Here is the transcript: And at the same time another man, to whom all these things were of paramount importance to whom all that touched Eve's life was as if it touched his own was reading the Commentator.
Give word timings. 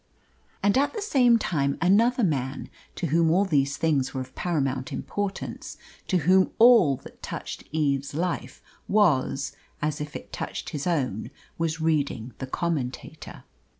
And 0.63 0.79
at 0.79 0.93
the 0.95 1.01
same 1.03 1.37
time 1.37 1.77
another 1.79 2.23
man, 2.23 2.71
to 2.95 3.05
whom 3.13 3.29
all 3.29 3.45
these 3.45 3.77
things 3.77 4.15
were 4.15 4.21
of 4.21 4.33
paramount 4.33 4.91
importance 4.91 5.77
to 6.07 6.17
whom 6.25 6.49
all 6.57 6.97
that 6.97 7.21
touched 7.21 7.65
Eve's 7.71 8.15
life 8.15 8.63
was 8.87 9.55
as 9.79 10.01
if 10.01 10.15
it 10.15 10.33
touched 10.33 10.69
his 10.71 10.87
own 10.87 11.29
was 11.59 11.79
reading 11.79 12.33
the 12.39 12.47
Commentator. 12.47 13.43